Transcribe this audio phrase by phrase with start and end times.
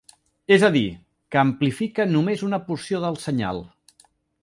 [0.55, 0.81] És a dir,
[1.35, 3.65] que amplifica només una porció del senyal.